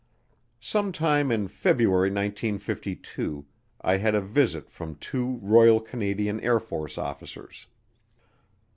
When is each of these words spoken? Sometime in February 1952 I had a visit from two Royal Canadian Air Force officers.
Sometime 0.59 1.31
in 1.31 1.47
February 1.47 2.09
1952 2.09 3.45
I 3.81 3.97
had 3.97 4.15
a 4.15 4.19
visit 4.21 4.71
from 4.71 4.95
two 4.95 5.37
Royal 5.43 5.79
Canadian 5.79 6.39
Air 6.39 6.59
Force 6.59 6.97
officers. 6.97 7.67